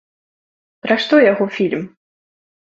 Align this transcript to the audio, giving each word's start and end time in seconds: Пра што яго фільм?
Пра 0.87 0.97
што 1.05 1.15
яго 1.31 1.45
фільм? 1.61 1.87